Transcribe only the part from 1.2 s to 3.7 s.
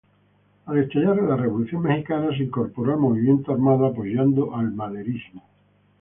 la Revolución mexicana se incorporó al movimiento